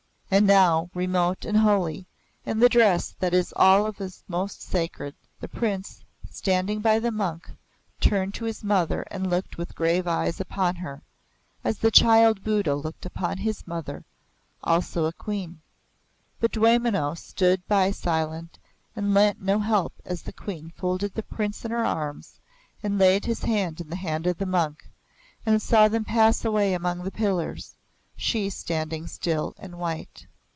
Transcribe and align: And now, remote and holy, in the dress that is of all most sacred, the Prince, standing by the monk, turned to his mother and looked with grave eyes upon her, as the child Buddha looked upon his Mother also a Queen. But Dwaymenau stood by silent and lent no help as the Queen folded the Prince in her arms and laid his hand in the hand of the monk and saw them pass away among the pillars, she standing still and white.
And 0.33 0.47
now, 0.47 0.89
remote 0.93 1.43
and 1.43 1.57
holy, 1.57 2.07
in 2.45 2.59
the 2.59 2.69
dress 2.69 3.13
that 3.19 3.33
is 3.33 3.51
of 3.51 3.61
all 3.97 4.09
most 4.29 4.61
sacred, 4.61 5.13
the 5.41 5.49
Prince, 5.49 6.05
standing 6.29 6.79
by 6.79 6.99
the 6.99 7.11
monk, 7.11 7.51
turned 7.99 8.33
to 8.35 8.45
his 8.45 8.63
mother 8.63 9.01
and 9.11 9.29
looked 9.29 9.57
with 9.57 9.75
grave 9.75 10.07
eyes 10.07 10.39
upon 10.39 10.77
her, 10.77 11.01
as 11.65 11.79
the 11.79 11.91
child 11.91 12.45
Buddha 12.45 12.75
looked 12.75 13.05
upon 13.05 13.39
his 13.39 13.67
Mother 13.67 14.05
also 14.63 15.03
a 15.03 15.11
Queen. 15.11 15.59
But 16.39 16.53
Dwaymenau 16.53 17.15
stood 17.17 17.67
by 17.67 17.91
silent 17.91 18.57
and 18.95 19.13
lent 19.13 19.41
no 19.41 19.59
help 19.59 19.91
as 20.05 20.21
the 20.21 20.31
Queen 20.31 20.69
folded 20.77 21.13
the 21.13 21.23
Prince 21.23 21.65
in 21.65 21.71
her 21.71 21.85
arms 21.85 22.39
and 22.81 22.97
laid 22.97 23.25
his 23.25 23.41
hand 23.41 23.81
in 23.81 23.89
the 23.89 23.97
hand 23.97 24.25
of 24.27 24.37
the 24.37 24.45
monk 24.45 24.87
and 25.45 25.61
saw 25.61 25.89
them 25.89 26.05
pass 26.05 26.45
away 26.45 26.73
among 26.73 27.03
the 27.03 27.11
pillars, 27.11 27.75
she 28.17 28.47
standing 28.51 29.07
still 29.07 29.55
and 29.57 29.75
white. 29.79 30.27